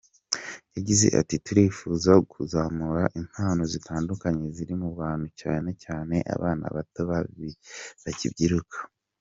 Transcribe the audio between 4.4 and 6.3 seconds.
ziri mu bantu cyane cyane